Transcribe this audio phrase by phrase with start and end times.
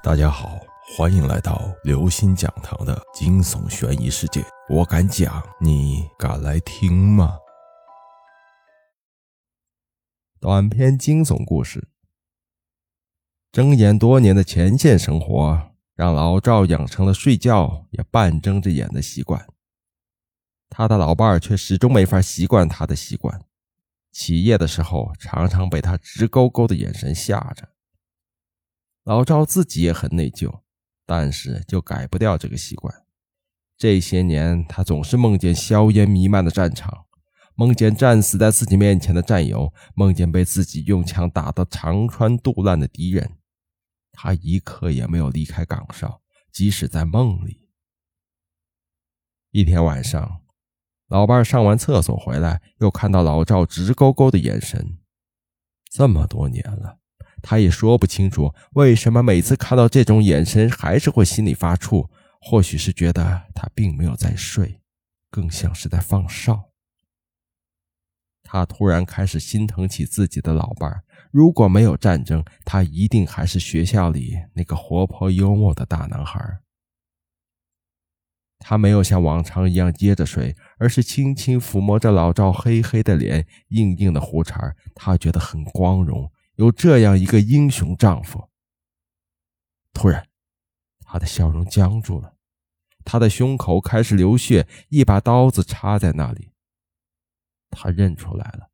[0.00, 0.60] 大家好，
[0.96, 4.44] 欢迎来到刘星讲堂的惊悚悬疑世界。
[4.68, 7.36] 我敢讲，你敢来听吗？
[10.38, 11.88] 短篇惊悚故事。
[13.50, 19.48] 睁眼多年的前线生活，让老赵养成了睡觉也半睁着眼的习惯。
[20.70, 23.42] 他的老伴儿却始终没法习惯他的习惯，
[24.12, 27.68] 起夜的时候常常被他直勾勾的眼神吓着。
[29.08, 30.60] 老赵自己也很内疚，
[31.06, 33.06] 但是就改不掉这个习惯。
[33.78, 37.06] 这些年，他总是梦见硝烟弥漫的战场，
[37.54, 43.38] 梦见战死在自己面前的战友，梦见被自己用枪打得肠穿肚烂的敌人。
[44.12, 46.20] 他一刻也没有离开岗哨，
[46.52, 47.70] 即使在梦里。
[49.52, 50.42] 一天晚上，
[51.06, 54.98] 老伴上完厕所回来，又看到老赵直勾勾的眼神。
[55.90, 56.98] 这么多年了。
[57.42, 62.08] 他也说不清楚为什么每次看到这种眼神还是会心里发怵，
[62.40, 64.80] 或许是觉得他并没有在睡，
[65.30, 66.70] 更像是在放哨。
[68.42, 71.04] 他突然开始心疼起自己的老伴儿。
[71.30, 76.60] 如果没有战争，他一定还是学校里那个活泼幽默的大男孩。
[78.58, 86.32] 他没有像往常一样接着睡，而是轻轻抚摸着老赵黑黑的脸、硬硬的胡茬他觉得很光荣。
[86.58, 88.50] 有这样一个英雄丈夫。
[89.92, 90.28] 突然，
[90.98, 92.36] 他的笑容僵住了，
[93.04, 96.50] 他的胸口开始流血，一把刀子插在那里。
[97.70, 98.70] 他认出来了，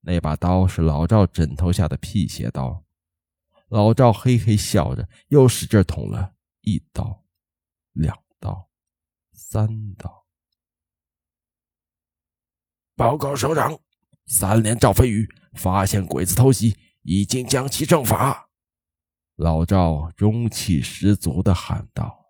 [0.00, 2.82] 那把刀是老赵枕头下的辟邪刀。
[3.68, 7.22] 老赵嘿嘿笑着，又使劲捅了一刀、
[7.92, 8.70] 两刀、
[9.34, 10.24] 三刀。
[12.96, 13.78] 报告首长，
[14.24, 16.78] 三连赵飞宇发现鬼子偷袭。
[17.02, 18.48] 已经将其正法，
[19.36, 22.26] 老赵中气十足的喊道：“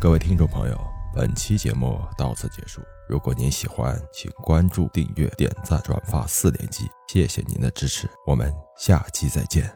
[0.00, 0.80] 各位听众朋友，
[1.14, 2.80] 本期节目到此结束。
[3.08, 8.08] 如果您喜欢，请关注、订阅、点赞、转发四连击，谢谢您的支持。
[8.26, 9.70] 我们下期再见。”